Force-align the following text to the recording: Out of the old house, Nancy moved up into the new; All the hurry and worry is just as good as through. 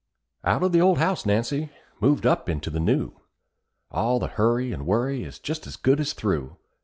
Out 0.43 0.63
of 0.63 0.71
the 0.71 0.81
old 0.81 0.97
house, 0.97 1.27
Nancy 1.27 1.69
moved 1.99 2.25
up 2.25 2.49
into 2.49 2.71
the 2.71 2.79
new; 2.79 3.11
All 3.91 4.17
the 4.17 4.29
hurry 4.29 4.71
and 4.71 4.87
worry 4.87 5.23
is 5.23 5.37
just 5.37 5.67
as 5.67 5.75
good 5.75 5.99
as 5.99 6.13
through. 6.13 6.57